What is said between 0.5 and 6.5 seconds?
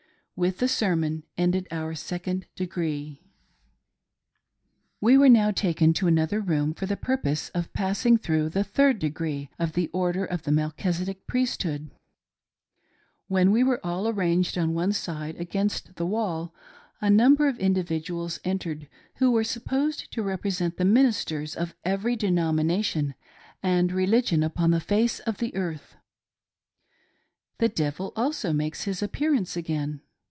the sermon ended our" Second Degree." We were now taken to another